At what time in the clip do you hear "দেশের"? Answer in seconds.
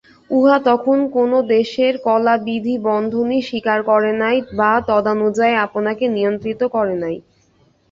1.51-1.93